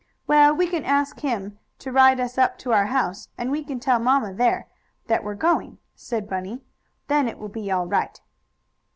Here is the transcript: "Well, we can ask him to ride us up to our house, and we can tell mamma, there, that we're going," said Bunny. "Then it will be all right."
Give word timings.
"Well, 0.25 0.55
we 0.55 0.65
can 0.65 0.83
ask 0.83 1.19
him 1.19 1.59
to 1.77 1.91
ride 1.91 2.19
us 2.19 2.35
up 2.39 2.57
to 2.57 2.73
our 2.73 2.87
house, 2.87 3.27
and 3.37 3.51
we 3.51 3.63
can 3.63 3.79
tell 3.79 3.99
mamma, 3.99 4.33
there, 4.33 4.67
that 5.05 5.23
we're 5.23 5.35
going," 5.35 5.77
said 5.93 6.27
Bunny. 6.27 6.63
"Then 7.07 7.27
it 7.27 7.37
will 7.37 7.49
be 7.49 7.69
all 7.71 7.85
right." 7.85 8.19